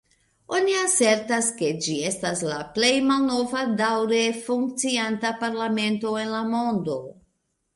[0.59, 6.99] Oni asertas, ke ĝi estas la plej malnova daŭre funkcianta parlamento en la mondo.